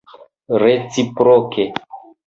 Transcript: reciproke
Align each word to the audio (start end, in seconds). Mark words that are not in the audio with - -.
reciproke 0.61 1.65